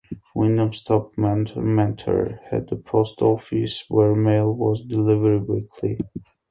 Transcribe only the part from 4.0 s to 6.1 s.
mail was delivered weekly.